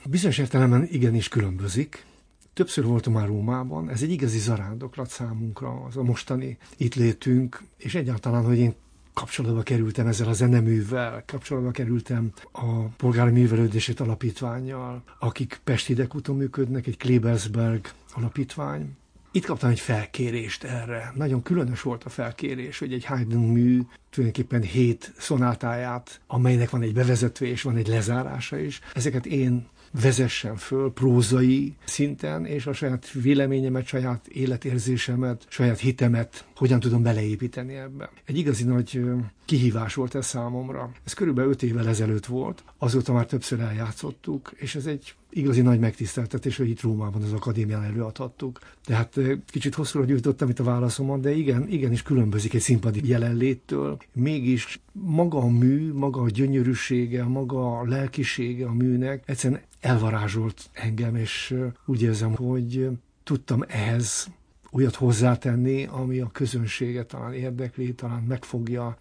bizonyos 0.05 0.37
értelemben 0.37 0.87
igenis 0.91 1.27
különbözik. 1.27 2.05
Többször 2.53 2.85
voltam 2.85 3.13
már 3.13 3.27
Rómában, 3.27 3.89
ez 3.89 4.01
egy 4.01 4.11
igazi 4.11 4.39
zarándoklat 4.39 5.09
számunkra, 5.09 5.83
az 5.83 5.97
a 5.97 6.03
mostani 6.03 6.57
itt 6.77 6.95
létünk, 6.95 7.63
és 7.77 7.95
egyáltalán, 7.95 8.45
hogy 8.45 8.57
én 8.57 8.73
kapcsolatba 9.13 9.61
kerültem 9.61 10.07
ezzel 10.07 10.27
a 10.27 10.33
zeneművel, 10.33 11.23
kapcsolatba 11.25 11.71
kerültem 11.71 12.31
a 12.51 12.81
Polgári 12.81 13.31
Művelődését 13.31 13.99
Alapítványjal, 13.99 15.03
akik 15.19 15.59
Pest 15.63 15.85
hidegúton 15.85 16.35
működnek, 16.35 16.87
egy 16.87 16.97
Klebersberg 16.97 17.91
alapítvány, 18.13 18.95
itt 19.35 19.45
kaptam 19.45 19.69
egy 19.69 19.79
felkérést 19.79 20.63
erre. 20.63 21.11
Nagyon 21.15 21.41
különös 21.41 21.81
volt 21.81 22.03
a 22.03 22.09
felkérés, 22.09 22.79
hogy 22.79 22.93
egy 22.93 23.05
Haydn 23.05 23.37
mű 23.37 23.81
tulajdonképpen 24.09 24.61
hét 24.61 25.13
szonátáját, 25.17 26.21
amelynek 26.27 26.69
van 26.69 26.81
egy 26.81 26.93
bevezető 26.93 27.45
és 27.45 27.61
van 27.61 27.75
egy 27.75 27.87
lezárása 27.87 28.57
is. 28.57 28.79
Ezeket 28.93 29.25
én 29.25 29.67
vezessen 30.01 30.55
föl 30.55 30.93
prózai 30.93 31.75
szinten, 31.85 32.45
és 32.45 32.65
a 32.65 32.73
saját 32.73 33.11
véleményemet, 33.11 33.85
saját 33.85 34.27
életérzésemet, 34.27 35.45
saját 35.49 35.79
hitemet 35.79 36.45
hogyan 36.55 36.79
tudom 36.79 37.03
beleépíteni 37.03 37.75
ebbe. 37.75 38.09
Egy 38.25 38.37
igazi 38.37 38.63
nagy 38.63 39.01
kihívás 39.45 39.93
volt 39.93 40.15
ez 40.15 40.25
számomra. 40.25 40.91
Ez 41.05 41.13
körülbelül 41.13 41.51
öt 41.51 41.63
évvel 41.63 41.87
ezelőtt 41.87 42.25
volt, 42.25 42.63
azóta 42.77 43.13
már 43.13 43.25
többször 43.25 43.59
eljátszottuk, 43.59 44.51
és 44.55 44.75
ez 44.75 44.85
egy 44.85 45.15
igazi 45.35 45.61
nagy 45.61 45.79
megtiszteltetés, 45.79 46.57
hogy 46.57 46.69
itt 46.69 46.81
Rómában 46.81 47.21
az 47.21 47.31
akadémián 47.31 47.83
előadhattuk. 47.83 48.59
Tehát 48.85 49.19
kicsit 49.47 49.75
hosszúra 49.75 50.05
gyűjtöttem 50.05 50.49
itt 50.49 50.59
a 50.59 50.63
válaszomon, 50.63 51.21
de 51.21 51.31
igen, 51.31 51.67
igenis 51.67 52.01
különbözik 52.01 52.53
egy 52.53 52.61
színpadi 52.61 53.07
jelenléttől. 53.07 53.97
Mégis 54.13 54.79
maga 54.91 55.37
a 55.37 55.47
mű, 55.47 55.93
maga 55.93 56.21
a 56.21 56.29
gyönyörűsége, 56.29 57.23
maga 57.23 57.79
a 57.79 57.85
lelkisége 57.85 58.65
a 58.65 58.73
műnek 58.73 59.23
egyszerűen 59.25 59.61
elvarázsolt 59.79 60.69
engem, 60.73 61.15
és 61.15 61.55
úgy 61.85 62.01
érzem, 62.01 62.35
hogy 62.35 62.89
tudtam 63.23 63.63
ehhez 63.67 64.27
olyat 64.71 64.95
hozzátenni, 64.95 65.85
ami 65.85 66.19
a 66.19 66.29
közönséget 66.31 67.07
talán 67.07 67.33
érdekli, 67.33 67.93
talán 67.93 68.23
megfogja, 68.23 68.97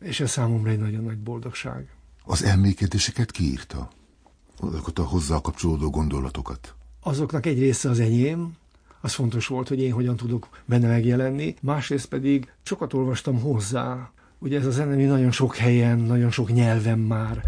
és 0.00 0.20
ez 0.20 0.30
számomra 0.30 0.70
egy 0.70 0.78
nagyon 0.78 1.04
nagy 1.04 1.18
boldogság. 1.18 1.88
Az 2.24 2.42
emlékezéseket 2.42 3.30
kiírta? 3.30 3.90
Azokat 4.60 4.98
a 4.98 5.02
hozzá 5.02 5.40
kapcsolódó 5.40 5.90
gondolatokat? 5.90 6.74
Azoknak 7.02 7.46
egy 7.46 7.58
része 7.58 7.90
az 7.90 8.00
enyém, 8.00 8.56
az 9.00 9.12
fontos 9.12 9.46
volt, 9.46 9.68
hogy 9.68 9.80
én 9.80 9.92
hogyan 9.92 10.16
tudok 10.16 10.48
benne 10.64 10.88
megjelenni, 10.88 11.54
másrészt 11.62 12.06
pedig 12.06 12.52
sokat 12.62 12.92
olvastam 12.92 13.40
hozzá. 13.40 14.10
Ugye 14.38 14.58
ez 14.58 14.66
a 14.66 14.70
zene 14.70 15.06
nagyon 15.06 15.30
sok 15.30 15.56
helyen, 15.56 15.98
nagyon 15.98 16.30
sok 16.30 16.52
nyelven 16.52 16.98
már 16.98 17.42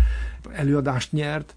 előadást 0.53 1.13
nyert, 1.13 1.55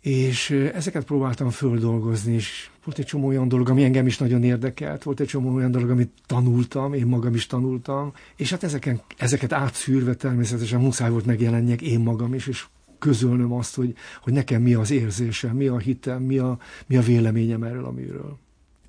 és 0.00 0.50
ezeket 0.50 1.04
próbáltam 1.04 1.50
földolgozni, 1.50 2.32
és 2.32 2.70
volt 2.84 2.98
egy 2.98 3.04
csomó 3.06 3.26
olyan 3.26 3.48
dolog, 3.48 3.68
ami 3.68 3.84
engem 3.84 4.06
is 4.06 4.18
nagyon 4.18 4.42
érdekelt, 4.42 5.02
volt 5.02 5.20
egy 5.20 5.26
csomó 5.26 5.54
olyan 5.54 5.70
dolog, 5.70 5.90
amit 5.90 6.12
tanultam, 6.26 6.94
én 6.94 7.06
magam 7.06 7.34
is 7.34 7.46
tanultam, 7.46 8.12
és 8.36 8.50
hát 8.50 8.62
ezeken, 8.62 9.00
ezeket 9.16 9.52
átszűrve 9.52 10.14
természetesen 10.14 10.80
muszáj 10.80 11.10
volt 11.10 11.26
megjelenjek 11.26 11.82
én 11.82 12.00
magam 12.00 12.34
is, 12.34 12.46
és 12.46 12.66
közölnöm 12.98 13.52
azt, 13.52 13.74
hogy, 13.74 13.94
hogy 14.22 14.32
nekem 14.32 14.62
mi 14.62 14.74
az 14.74 14.90
érzésem, 14.90 15.56
mi 15.56 15.66
a 15.66 15.78
hitem, 15.78 16.22
mi 16.22 16.38
a, 16.38 16.58
mi 16.86 16.96
a 16.96 17.02
véleményem 17.02 17.62
erről 17.62 17.84
a 17.84 17.90
műről. 17.90 18.38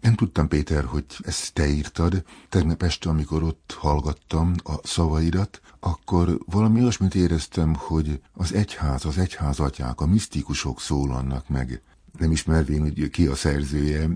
Nem 0.02 0.16
tudtam, 0.16 0.48
Péter, 0.48 0.84
hogy 0.84 1.06
ezt 1.20 1.54
te 1.54 1.68
írtad. 1.68 2.24
Tegnap 2.50 2.84
este, 2.84 3.10
amikor 3.10 3.44
ott 3.44 3.76
hallgattam 3.80 4.54
a 4.64 4.88
szavaidat, 4.88 5.62
akkor 5.80 6.38
valami 6.46 6.82
olyasmit 6.82 7.16
éreztem, 7.16 7.74
hogy 7.78 8.22
az 8.34 8.54
egyház, 8.54 9.06
az 9.06 9.18
egyház 9.18 9.60
atyák, 9.60 10.02
a 10.02 10.06
misztikusok 10.06 10.82
szólannak 10.82 11.50
meg. 11.50 11.82
Nem 12.20 12.32
ismervén, 12.32 12.82
hogy 12.82 13.10
ki 13.10 13.26
a 13.26 13.36
szerzője, 13.36 14.10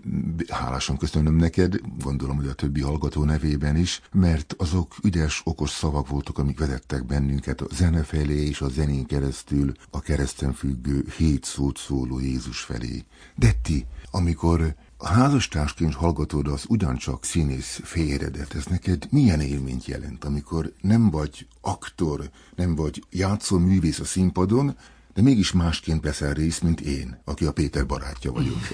hálásan 0.50 0.98
köszönöm 0.98 1.36
neked, 1.36 1.80
gondolom, 2.00 2.36
hogy 2.36 2.48
a 2.48 2.54
többi 2.54 2.82
hallgató 2.82 3.24
nevében 3.24 3.76
is, 3.76 4.02
mert 4.12 4.56
azok 4.58 4.96
ügyes, 5.04 5.42
okos 5.44 5.70
szavak 5.70 6.08
voltak, 6.08 6.38
amik 6.38 6.60
vezettek 6.60 7.06
bennünket 7.06 7.62
a 7.62 7.68
zene 7.74 8.04
felé 8.04 8.46
és 8.46 8.62
a 8.62 8.70
zenén 8.70 9.06
keresztül 9.06 9.72
a 9.90 10.00
kereszten 10.00 10.54
függő 10.54 11.06
hét 11.18 11.44
szót 11.46 11.78
szóló 11.78 12.20
Jézus 12.20 12.60
felé. 12.60 13.04
De 13.36 13.52
ti, 13.62 13.86
amikor 14.12 14.76
házastársként 15.00 15.94
hallgatod 15.94 16.48
az 16.48 16.66
ugyancsak 16.68 17.24
színész 17.26 17.80
féredet, 17.84 18.56
ez 18.56 18.66
neked 18.66 19.08
milyen 19.10 19.40
élményt 19.40 19.86
jelent, 19.86 20.24
amikor 20.24 20.74
nem 20.82 21.10
vagy 21.10 21.48
aktor, 21.62 22.30
nem 22.56 22.76
vagy 22.76 23.04
játszó 23.10 23.58
művész 23.58 24.00
a 24.00 24.06
színpadon, 24.06 24.78
de 25.14 25.22
mégis 25.22 25.52
másként 25.52 26.04
veszel 26.04 26.34
részt, 26.34 26.64
mint 26.64 26.82
én, 26.82 27.22
aki 27.26 27.46
a 27.46 27.52
Péter 27.52 27.86
barátja 27.86 28.32
vagyok. 28.32 28.58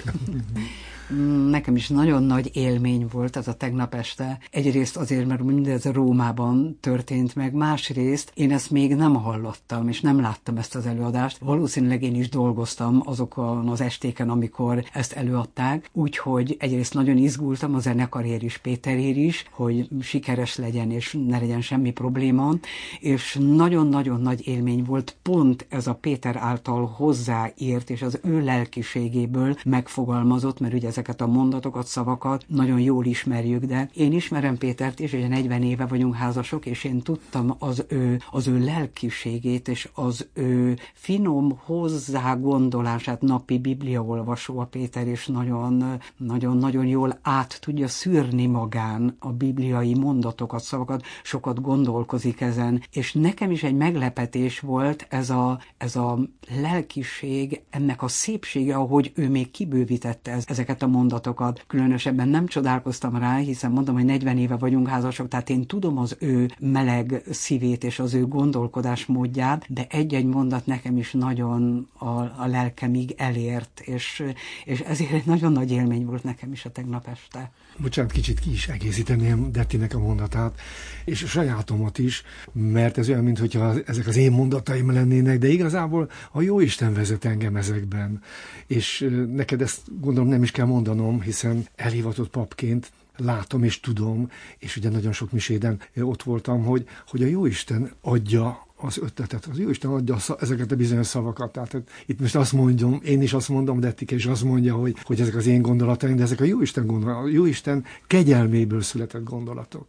Nekem 1.50 1.76
is 1.76 1.88
nagyon 1.88 2.22
nagy 2.22 2.50
élmény 2.52 3.06
volt 3.12 3.36
ez 3.36 3.48
a 3.48 3.54
tegnap 3.54 3.94
este. 3.94 4.38
Egyrészt 4.50 4.96
azért, 4.96 5.26
mert 5.26 5.42
mindez 5.42 5.84
Rómában 5.84 6.78
történt 6.80 7.34
meg, 7.34 7.52
másrészt 7.52 8.32
én 8.34 8.52
ezt 8.52 8.70
még 8.70 8.94
nem 8.94 9.14
hallottam, 9.14 9.88
és 9.88 10.00
nem 10.00 10.20
láttam 10.20 10.56
ezt 10.56 10.74
az 10.74 10.86
előadást. 10.86 11.38
Valószínűleg 11.38 12.02
én 12.02 12.14
is 12.14 12.28
dolgoztam 12.28 13.02
azokon 13.04 13.68
az 13.68 13.80
estéken, 13.80 14.30
amikor 14.30 14.84
ezt 14.92 15.12
előadták, 15.12 15.90
úgyhogy 15.92 16.56
egyrészt 16.58 16.94
nagyon 16.94 17.16
izgultam, 17.16 17.74
a 17.74 17.78
zenekarér 17.78 18.42
is, 18.42 18.58
Péterér 18.58 19.16
is, 19.16 19.44
hogy 19.50 19.88
sikeres 20.00 20.56
legyen, 20.56 20.90
és 20.90 21.16
ne 21.26 21.38
legyen 21.38 21.60
semmi 21.60 21.90
probléma, 21.90 22.54
és 23.00 23.38
nagyon-nagyon 23.40 24.20
nagy 24.20 24.46
élmény 24.46 24.84
volt 24.84 25.16
pont 25.22 25.66
ez 25.68 25.86
a 25.86 25.94
Péter 25.94 26.29
által 26.36 26.86
hozzáírt, 26.86 27.90
és 27.90 28.02
az 28.02 28.20
ő 28.22 28.44
lelkiségéből 28.44 29.56
megfogalmazott, 29.64 30.60
mert 30.60 30.74
ugye 30.74 30.88
ez 30.88 30.98
ezeket 31.00 31.28
a 31.28 31.32
mondatokat, 31.32 31.86
szavakat 31.86 32.44
nagyon 32.46 32.80
jól 32.80 33.04
ismerjük, 33.04 33.64
de 33.64 33.90
én 33.94 34.12
ismerem 34.12 34.58
Pétert 34.58 35.00
is, 35.00 35.12
ugye 35.12 35.28
40 35.28 35.62
éve 35.62 35.86
vagyunk 35.86 36.14
házasok, 36.14 36.66
és 36.66 36.84
én 36.84 37.00
tudtam 37.00 37.54
az 37.58 37.84
ő, 37.88 38.20
az 38.30 38.46
ő 38.46 38.64
lelkiségét, 38.64 39.68
és 39.68 39.88
az 39.94 40.28
ő 40.32 40.76
finom 40.92 41.58
hozzá 41.64 42.34
gondolását, 42.34 43.20
napi 43.20 43.58
bibliaolvasó 43.58 44.58
a 44.58 44.64
Péter, 44.64 45.06
és 45.06 45.26
nagyon, 45.26 46.00
nagyon, 46.16 46.56
nagyon 46.56 46.86
jól 46.86 47.18
át 47.22 47.60
tudja 47.60 47.88
szűrni 47.88 48.46
magán 48.46 49.16
a 49.18 49.32
bibliai 49.32 49.94
mondatokat, 49.94 50.62
szavakat, 50.62 51.02
sokat 51.22 51.60
gondolkozik 51.60 52.40
ezen, 52.40 52.82
és 52.92 53.12
nekem 53.12 53.50
is 53.50 53.62
egy 53.62 53.76
meglepetés 53.76 54.60
volt 54.60 55.06
ez 55.08 55.30
a, 55.30 55.60
ez 55.78 55.96
a 55.96 56.18
lelkiség, 56.60 57.60
ennek 57.70 58.02
a 58.02 58.08
szépsége, 58.08 58.76
ahogy 58.76 59.12
ő 59.14 59.28
még 59.28 59.50
kibővítette 59.50 60.38
ezeket 60.46 60.82
a 60.82 60.86
mondatokat. 60.86 61.64
Különösebben 61.66 62.28
nem 62.28 62.46
csodálkoztam 62.46 63.16
rá, 63.16 63.36
hiszen 63.36 63.70
mondom, 63.70 63.94
hogy 63.94 64.04
40 64.04 64.38
éve 64.38 64.56
vagyunk 64.56 64.88
házasok, 64.88 65.28
tehát 65.28 65.50
én 65.50 65.66
tudom 65.66 65.98
az 65.98 66.16
ő 66.18 66.50
meleg 66.58 67.22
szívét 67.30 67.84
és 67.84 67.98
az 67.98 68.14
ő 68.14 68.26
gondolkodás 68.26 69.06
módját, 69.06 69.64
de 69.68 69.86
egy-egy 69.88 70.26
mondat 70.26 70.66
nekem 70.66 70.96
is 70.96 71.12
nagyon 71.12 71.88
a, 71.98 72.04
a 72.20 72.46
lelkemig 72.46 73.14
elért, 73.16 73.80
és, 73.80 74.24
és 74.64 74.80
ezért 74.80 75.12
egy 75.12 75.26
nagyon 75.26 75.52
nagy 75.52 75.70
élmény 75.70 76.04
volt 76.04 76.24
nekem 76.24 76.52
is 76.52 76.64
a 76.64 76.70
tegnap 76.70 77.08
este. 77.08 77.50
Bocsánat, 77.80 78.12
kicsit 78.12 78.40
ki 78.40 78.52
is 78.52 78.68
egészíteném 78.68 79.52
Dettinek 79.52 79.94
a 79.94 79.98
mondatát, 79.98 80.60
és 81.04 81.22
a 81.22 81.26
sajátomat 81.26 81.98
is, 81.98 82.22
mert 82.52 82.98
ez 82.98 83.08
olyan, 83.08 83.24
mintha 83.24 83.74
ezek 83.86 84.06
az 84.06 84.16
én 84.16 84.32
mondataim 84.32 84.92
lennének, 84.92 85.38
de 85.38 85.48
igazából 85.48 86.10
a 86.32 86.40
jó 86.40 86.60
Isten 86.60 86.94
vezet 86.94 87.24
engem 87.24 87.56
ezekben. 87.56 88.22
És 88.66 89.08
neked 89.32 89.62
ezt 89.62 90.00
gondolom 90.00 90.28
nem 90.28 90.42
is 90.42 90.50
kell 90.50 90.66
mondanom, 90.66 91.20
hiszen 91.20 91.66
elhivatott 91.76 92.30
papként 92.30 92.92
látom 93.16 93.64
és 93.64 93.80
tudom, 93.80 94.30
és 94.58 94.76
ugye 94.76 94.88
nagyon 94.90 95.12
sok 95.12 95.32
miséden 95.32 95.80
ott 96.00 96.22
voltam, 96.22 96.64
hogy, 96.64 96.86
hogy 97.06 97.22
a 97.22 97.26
Jóisten 97.26 97.92
adja 98.00 98.68
az 98.82 98.98
ötletet. 98.98 99.46
Az 99.46 99.58
Jóisten 99.58 99.90
adja 99.90 100.16
ezeket 100.40 100.72
a 100.72 100.76
bizonyos 100.76 101.06
szavakat. 101.06 101.52
Tehát 101.52 101.82
itt 102.06 102.20
most 102.20 102.36
azt 102.36 102.52
mondom, 102.52 103.00
én 103.04 103.22
is 103.22 103.32
azt 103.32 103.48
mondom, 103.48 103.80
de 103.80 103.94
is 104.08 104.26
azt 104.26 104.44
mondja, 104.44 104.74
hogy, 104.74 104.96
hogy 105.02 105.20
ezek 105.20 105.34
az 105.34 105.46
én 105.46 105.62
gondolataim, 105.62 106.16
de 106.16 106.22
ezek 106.22 106.40
a 106.40 106.44
Jóisten 106.44 106.86
gondolatok, 106.86 107.24
a 107.24 107.28
Jóisten 107.28 107.84
kegyelméből 108.06 108.82
született 108.82 109.24
gondolatok. 109.24 109.86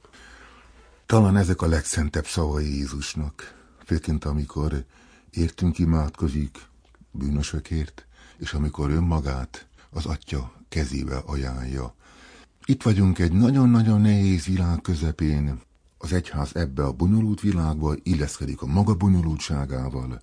Talán 1.05 1.37
ezek 1.37 1.61
a 1.61 1.67
legszentebb 1.67 2.25
szavai 2.25 2.75
Jézusnak, 2.75 3.55
főként 3.85 4.25
amikor 4.25 4.83
értünk 5.31 5.79
imádkozik 5.79 6.57
bűnösökért, 7.11 8.05
és 8.37 8.53
amikor 8.53 8.89
önmagát 8.89 9.67
az 9.89 10.05
atya 10.05 10.51
kezébe 10.69 11.21
ajánlja. 11.25 11.95
Itt 12.65 12.83
vagyunk 12.83 13.19
egy 13.19 13.31
nagyon-nagyon 13.31 14.01
nehéz 14.01 14.45
világ 14.45 14.81
közepén, 14.81 15.61
az 16.01 16.13
egyház 16.13 16.55
ebbe 16.55 16.83
a 16.83 16.91
bonyolult 16.91 17.41
világba 17.41 17.95
illeszkedik 18.03 18.61
a 18.61 18.65
maga 18.65 18.95
bonyolultságával. 18.95 20.21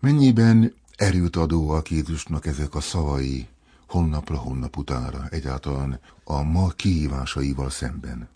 Mennyiben 0.00 0.74
erőt 0.96 1.36
adóak 1.36 1.90
Jézusnak 1.90 2.46
ezek 2.46 2.74
a 2.74 2.80
szavai, 2.80 3.46
holnapra, 3.88 4.36
holnap 4.36 4.76
utára, 4.76 5.26
egyáltalán 5.30 6.00
a 6.24 6.42
ma 6.42 6.68
kihívásaival 6.68 7.70
szemben? 7.70 8.28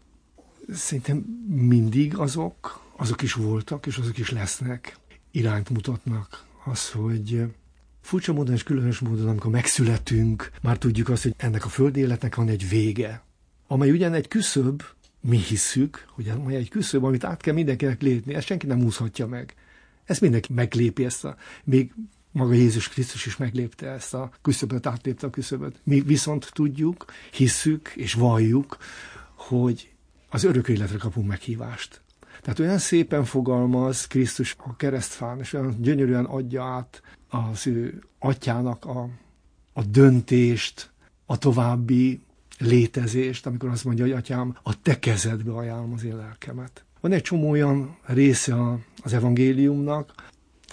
Szerintem 0.73 1.17
mindig 1.49 2.17
azok, 2.17 2.81
azok 2.97 3.23
is 3.23 3.33
voltak, 3.33 3.87
és 3.87 3.97
azok 3.97 4.19
is 4.19 4.31
lesznek, 4.31 4.97
irányt 5.31 5.71
mutatnak. 5.71 6.45
Az, 6.65 6.91
hogy 6.91 7.55
furcsa 8.01 8.33
módon 8.33 8.55
és 8.55 8.63
különös 8.63 8.99
módon, 8.99 9.29
amikor 9.29 9.51
megszületünk, 9.51 10.51
már 10.63 10.79
tudjuk 10.79 11.09
azt, 11.09 11.23
hogy 11.23 11.35
ennek 11.37 11.65
a 11.65 11.69
földi 11.69 12.01
életnek 12.01 12.35
van 12.35 12.49
egy 12.49 12.69
vége, 12.69 13.25
amely 13.67 13.91
ugyan 13.91 14.15
egy 14.15 14.29
küszöb, 14.29 14.83
mi 15.21 15.37
hisszük, 15.37 16.07
hogy 16.09 16.29
ez 16.29 16.37
egy 16.47 16.69
küszöb, 16.69 17.05
amit 17.05 17.25
át 17.25 17.41
kell 17.41 17.55
mindenkinek 17.55 18.03
lépni, 18.03 18.35
ezt 18.35 18.47
senki 18.47 18.67
nem 18.67 18.85
úszhatja 18.85 19.27
meg. 19.27 19.55
Ezt 20.05 20.21
mindenki 20.21 20.53
meglépi, 20.53 21.05
ezt 21.05 21.25
a, 21.25 21.37
még 21.65 21.93
maga 22.33 22.53
Jézus 22.53 22.89
Krisztus 22.89 23.27
is 23.27 23.37
meglépte 23.37 23.91
ezt 23.91 24.15
a 24.15 24.31
küszöböt, 24.43 24.87
átlépte 24.87 25.27
a 25.27 25.31
küszöböt. 25.31 25.81
Mi 25.83 26.01
viszont 26.01 26.51
tudjuk, 26.53 27.05
hisszük 27.33 27.93
és 27.95 28.15
valljuk, 28.15 28.77
hogy 29.35 29.91
az 30.29 30.45
örök 30.45 30.69
életre 30.69 30.99
kapunk 30.99 31.27
meghívást. 31.27 32.01
Tehát 32.43 32.59
olyan 32.59 32.79
szépen 32.79 33.25
fogalmaz 33.25 34.07
Krisztus 34.07 34.55
a 34.59 34.77
keresztfán, 34.77 35.39
és 35.39 35.53
olyan 35.53 35.77
gyönyörűen 35.81 36.25
adja 36.25 36.65
át 36.65 37.03
az 37.29 37.67
ő 37.67 38.03
atyának 38.19 38.85
a, 38.85 39.09
a 39.73 39.83
döntést, 39.83 40.91
a 41.27 41.39
további 41.39 42.21
létezést, 42.59 43.47
amikor 43.47 43.69
azt 43.69 43.85
mondja, 43.85 44.05
hogy 44.05 44.13
atyám, 44.13 44.57
a 44.63 44.81
te 44.83 44.99
kezedbe 44.99 45.53
ajánlom 45.53 45.93
az 45.93 46.05
én 46.05 46.17
lelkemet. 46.17 46.85
Van 47.01 47.13
egy 47.13 47.23
csomó 47.23 47.51
olyan 47.51 47.97
része 48.03 48.57
az 49.03 49.13
evangéliumnak, 49.13 50.15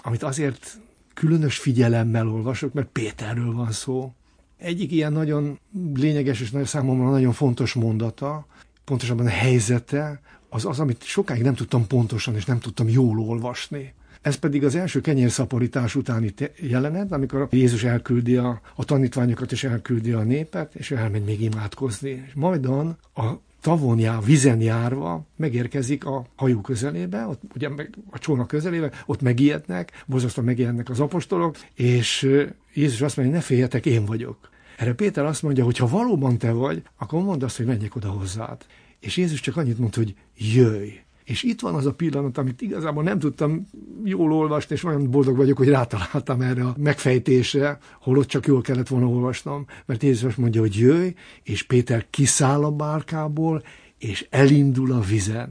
amit 0.02 0.22
azért 0.22 0.80
különös 1.14 1.58
figyelemmel 1.58 2.28
olvasok, 2.28 2.72
mert 2.72 2.88
Péterről 2.88 3.52
van 3.52 3.72
szó. 3.72 4.12
Egyik 4.56 4.92
ilyen 4.92 5.12
nagyon 5.12 5.58
lényeges 5.94 6.40
és 6.40 6.50
nagyon 6.50 6.66
számomra 6.66 7.10
nagyon 7.10 7.32
fontos 7.32 7.72
mondata, 7.72 8.46
pontosabban 8.84 9.26
a 9.26 9.30
helyzete, 9.30 10.20
az 10.48 10.64
az, 10.64 10.80
amit 10.80 11.02
sokáig 11.02 11.42
nem 11.42 11.54
tudtam 11.54 11.86
pontosan, 11.86 12.34
és 12.34 12.44
nem 12.44 12.58
tudtam 12.58 12.88
jól 12.88 13.18
olvasni. 13.18 13.94
Ez 14.24 14.34
pedig 14.34 14.64
az 14.64 14.74
első 14.74 15.00
kenyérszaporítás 15.00 15.94
utáni 15.94 16.34
jelenet, 16.60 17.12
amikor 17.12 17.48
Jézus 17.50 17.84
elküldi 17.84 18.36
a, 18.36 18.60
a 18.74 18.84
tanítványokat, 18.84 19.52
és 19.52 19.64
elküldi 19.64 20.12
a 20.12 20.22
népet, 20.22 20.74
és 20.74 20.90
elmegy 20.90 21.24
még 21.24 21.40
imádkozni. 21.40 22.24
És 22.26 22.32
majdan 22.34 22.98
a 23.14 23.32
tavon 23.60 23.98
jár, 23.98 24.24
vizen 24.24 24.60
járva 24.60 25.26
megérkezik 25.36 26.04
a 26.04 26.26
hajó 26.36 26.60
közelébe, 26.60 27.26
ott, 27.26 27.40
ugye 27.54 27.68
a 28.10 28.18
csónak 28.18 28.46
közelébe, 28.46 28.90
ott 29.06 29.20
megijednek, 29.20 30.04
borzasztóan 30.06 30.46
megijednek 30.46 30.90
az 30.90 31.00
apostolok, 31.00 31.56
és 31.74 32.30
Jézus 32.74 33.00
azt 33.00 33.16
mondja, 33.16 33.34
ne 33.34 33.40
féljetek, 33.40 33.86
én 33.86 34.04
vagyok. 34.04 34.50
Erre 34.76 34.94
Péter 34.94 35.24
azt 35.24 35.42
mondja, 35.42 35.64
hogy 35.64 35.76
ha 35.76 35.88
valóban 35.88 36.38
te 36.38 36.52
vagy, 36.52 36.82
akkor 36.98 37.22
mondd 37.22 37.44
azt, 37.44 37.56
hogy 37.56 37.66
menjek 37.66 37.96
oda 37.96 38.08
hozzád. 38.08 38.64
És 39.00 39.16
Jézus 39.16 39.40
csak 39.40 39.56
annyit 39.56 39.78
mondta, 39.78 40.00
hogy 40.00 40.14
jöjj. 40.36 41.03
És 41.24 41.42
itt 41.42 41.60
van 41.60 41.74
az 41.74 41.86
a 41.86 41.94
pillanat, 41.94 42.38
amit 42.38 42.60
igazából 42.60 43.02
nem 43.02 43.18
tudtam 43.18 43.66
jól 44.04 44.32
olvasni, 44.32 44.74
és 44.74 44.84
olyan 44.84 45.10
boldog 45.10 45.36
vagyok, 45.36 45.56
hogy 45.56 45.68
rátaláltam 45.68 46.40
erre 46.40 46.64
a 46.64 46.74
megfejtésre, 46.78 47.78
holott 48.00 48.26
csak 48.26 48.46
jól 48.46 48.60
kellett 48.60 48.88
volna 48.88 49.06
olvasnom, 49.06 49.66
mert 49.86 50.02
Jézus 50.02 50.34
mondja, 50.34 50.60
hogy 50.60 50.76
jöjj, 50.76 51.08
és 51.42 51.62
Péter 51.62 52.06
kiszáll 52.10 52.64
a 52.64 52.70
bárkából, 52.70 53.62
és 53.98 54.26
elindul 54.30 54.92
a 54.92 55.00
vizen. 55.00 55.48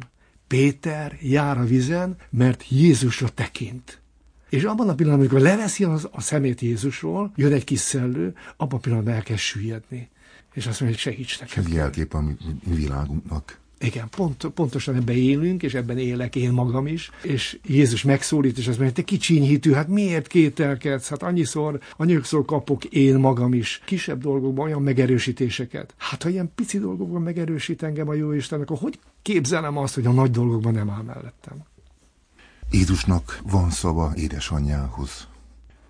Péter 0.48 1.18
jár 1.22 1.58
a 1.58 1.64
vizen, 1.64 2.16
mert 2.30 2.68
Jézusra 2.70 3.30
tekint. 3.30 4.02
És 4.50 4.64
abban 4.64 4.90
a 4.90 4.96
pillanatban, 4.96 5.28
amikor 5.28 5.40
leveszi 5.40 5.84
az, 5.84 6.08
a 6.12 6.22
szemét 6.22 6.62
Jézusról, 6.62 7.32
jön 7.36 7.54
egy 7.54 7.64
kis 7.64 7.80
szellő, 7.80 8.36
abban 8.58 8.78
a 8.78 8.82
pillanatban 8.82 9.14
elkezd 9.14 9.40
süllyedni. 9.40 10.10
És 10.54 10.68
azt 10.68 10.80
mondja, 10.80 11.00
hogy 11.02 11.14
segíts 11.14 11.40
nekem. 11.40 11.64
Ez 11.66 11.74
jelkép 11.74 12.14
a 12.14 12.24
világunknak. 12.64 13.62
Igen, 13.84 14.10
pont, 14.10 14.46
pontosan 14.46 14.96
ebben 14.96 15.16
élünk, 15.16 15.64
és 15.64 15.74
ebben 15.74 15.98
élek 15.98 16.36
én 16.36 16.52
magam 16.52 16.88
is, 16.88 17.12
és 17.24 17.60
Jézus 17.66 18.04
megszólít, 18.04 18.58
és 18.58 18.68
azt 18.68 18.78
mondja, 18.78 18.96
te 18.96 19.02
kicsiny 19.02 19.44
hitű, 19.44 19.72
hát 19.72 19.88
miért 19.88 20.28
kételkedsz? 20.28 21.08
Hát 21.08 21.24
annyiszor, 21.24 21.80
annyiszor 21.98 22.46
kapok 22.46 22.86
én 22.86 23.16
magam 23.16 23.54
is 23.54 23.82
kisebb 23.86 24.22
dolgokban 24.22 24.66
olyan 24.66 24.82
megerősítéseket. 24.82 25.94
Hát 25.98 26.24
ha 26.24 26.30
ilyen 26.30 26.52
pici 26.56 26.80
dolgokban 26.80 27.22
megerősít 27.22 27.84
engem 27.84 28.10
a 28.10 28.14
jó 28.14 28.32
Isten, 28.32 28.62
akkor 28.62 28.78
hogy 28.78 29.00
képzelem 29.22 29.78
azt, 29.78 29.94
hogy 29.94 30.06
a 30.06 30.12
nagy 30.12 30.32
dolgokban 30.32 30.74
nem 30.74 30.90
áll 30.90 31.04
mellettem? 31.04 31.64
Jézusnak 32.72 33.40
van 33.44 33.70
szava 33.70 34.14
édesanyjához. 34.16 35.28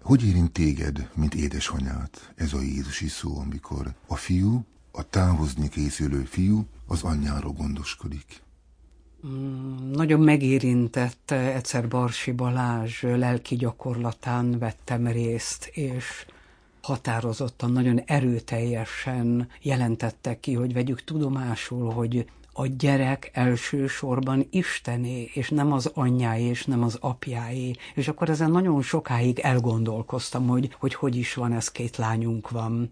Hogy 0.02 0.26
érint 0.26 0.52
téged, 0.52 1.10
mint 1.16 1.36
édesanyát 1.36 2.34
ez 2.36 2.54
a 2.54 2.62
Jézusi 2.62 3.08
szó, 3.08 3.40
amikor 3.40 3.94
a 4.08 4.16
fiú, 4.16 4.66
a 4.96 5.10
távozni 5.10 5.70
készülő 5.70 6.24
fiú 6.24 6.66
az 6.88 7.04
anyjáról 7.04 7.52
gondoskodik? 7.52 8.42
Mm, 9.28 9.92
nagyon 9.92 10.20
megérintett 10.20 11.32
egyszer 11.32 11.88
Barsi 11.88 12.32
Balázs 12.32 13.02
lelki 13.02 13.56
gyakorlatán 13.56 14.60
vettem 14.60 15.08
részt, 15.08 15.66
és 15.66 16.26
határozottan, 16.82 17.72
nagyon 17.72 18.00
erőteljesen 18.06 19.50
jelentette 19.62 20.40
ki, 20.40 20.54
hogy 20.54 20.74
vegyük 20.74 21.04
tudomásul, 21.04 21.92
hogy 21.92 22.26
a 22.54 22.68
gyerek 22.68 23.30
elsősorban 23.34 24.48
Istené, 24.50 25.30
és 25.34 25.50
nem 25.50 25.72
az 25.72 25.92
anyjáé, 25.94 26.44
és 26.44 26.66
nem 26.66 26.84
az 26.84 26.98
apjáé. 27.02 27.76
És 27.96 28.08
akkor 28.08 28.30
ezen 28.30 28.52
nagyon 28.52 28.82
sokáig 28.82 29.40
elgondolkoztam, 29.40 30.48
hogy 30.48 30.76
hogy, 30.80 30.94
hogy 30.94 31.16
is 31.16 31.34
van 31.34 31.54
ez, 31.54 31.72
két 31.72 31.98
lányunk 31.98 32.50
van. 32.50 32.90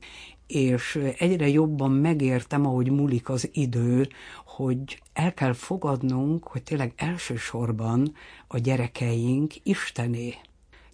És 0.51 0.99
egyre 1.17 1.47
jobban 1.47 1.91
megértem, 1.91 2.65
ahogy 2.65 2.91
múlik 2.91 3.29
az 3.29 3.49
idő, 3.53 4.07
hogy 4.45 5.01
el 5.13 5.33
kell 5.33 5.53
fogadnunk, 5.53 6.47
hogy 6.47 6.63
tényleg 6.63 6.93
elsősorban 6.95 8.13
a 8.47 8.57
gyerekeink 8.57 9.53
Istené. 9.63 10.35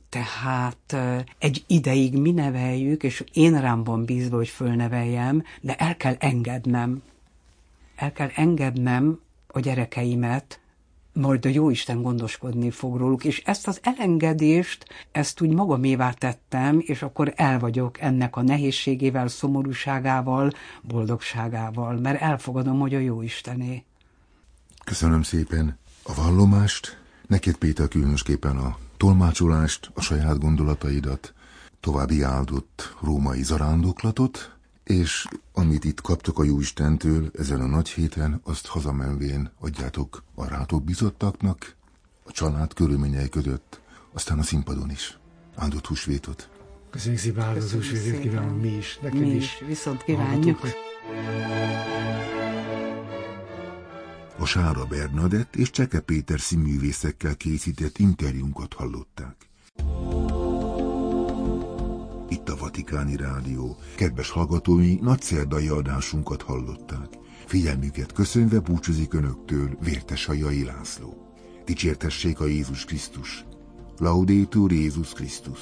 Tehát 0.10 0.96
egy 1.40 1.64
ideig 1.68 2.18
mi 2.18 2.32
neveljük, 2.32 3.04
és 3.04 3.24
én 3.34 3.62
rám 3.62 3.84
van 3.84 4.06
bízva, 4.06 4.36
hogy 4.36 4.48
fölneveljem, 4.48 5.44
de 5.62 5.76
el 5.76 5.98
kell 5.98 6.16
engednem, 6.20 7.04
el 7.96 8.12
kell 8.12 8.30
engednem 8.36 9.20
a 9.48 9.60
gyerekeimet, 9.60 10.60
majd 11.18 11.46
a 11.46 11.50
Jóisten 11.50 12.02
gondoskodni 12.02 12.70
fog 12.70 12.98
róluk, 12.98 13.24
és 13.24 13.42
ezt 13.46 13.68
az 13.68 13.80
elengedést, 13.84 14.86
ezt 15.12 15.42
úgy 15.42 15.54
magamévá 15.54 16.12
tettem, 16.12 16.82
és 16.86 17.02
akkor 17.02 17.34
el 17.36 17.60
vagyok 17.60 18.00
ennek 18.02 18.36
a 18.36 18.42
nehézségével, 18.42 19.28
szomorúságával, 19.28 20.52
boldogságával, 20.82 21.96
mert 21.96 22.22
elfogadom, 22.22 22.80
hogy 22.80 22.96
a 22.96 23.00
Jóistené. 23.00 23.84
Köszönöm 24.84 25.22
szépen 25.22 25.78
a 26.04 26.14
vallomást, 26.14 27.02
neked 27.28 27.56
Péter 27.56 27.88
különösképpen 27.88 28.58
a 28.58 28.78
tolmácsolást, 28.98 29.92
a 29.94 30.02
saját 30.02 30.40
gondolataidat, 30.40 31.34
további 31.80 32.22
áldott 32.22 32.96
római 33.02 33.44
zarándoklatot, 33.44 34.57
és 34.88 35.28
amit 35.54 35.84
itt 35.84 36.02
kaptok 36.02 36.40
a 36.40 36.44
Jóistentől 36.44 37.32
ezen 37.38 37.62
a 37.62 37.66
nagy 37.66 37.90
héten, 37.90 38.42
azt 38.44 38.66
hazamenvén 38.66 39.52
adjátok 39.60 40.24
a 40.36 40.48
rátok 40.48 40.84
bizottaknak, 40.84 41.76
a 42.24 42.32
család 42.32 42.74
körülményei 42.74 43.30
között, 43.30 43.82
aztán 44.14 44.40
a 44.40 44.44
színpadon 44.44 44.92
is. 44.92 45.18
Áldott 45.56 45.86
húsvétot! 45.86 46.50
Köszönjük 46.90 47.22
szépen, 47.22 47.44
áldott 47.44 47.72
húsvétot 47.72 48.20
kívánunk 48.20 48.62
mi 48.62 48.76
is, 48.76 49.00
neked 49.02 49.20
mi 49.20 49.30
is. 49.30 49.44
is. 49.44 49.68
Viszont 49.68 50.04
kívánjuk. 50.04 50.60
A 54.40 54.46
Sára 54.46 54.86
Bernadett 54.86 55.56
és 55.56 55.70
Cseke 55.70 56.00
Péter 56.00 56.40
színművészekkel 56.40 57.36
készített 57.36 57.98
interjúnkat 57.98 58.74
hallották 58.74 59.47
Vatikáni 62.78 63.16
Rádió. 63.16 63.78
Kedves 63.96 64.30
hallgatói, 64.30 64.96
nagyszerdai 65.02 65.68
adásunkat 65.68 66.42
hallották. 66.42 67.08
Figyelmüket 67.46 68.12
köszönve 68.12 68.60
búcsúzik 68.60 69.14
Önöktől 69.14 69.70
Vértesajai 69.82 70.64
László. 70.64 71.34
Dicsértessék 71.66 72.40
a 72.40 72.46
Jézus 72.46 72.86
Krisztus. 72.86 73.46
Laudétur 73.98 74.72
Jézus 74.72 75.14
Krisztus. 75.14 75.60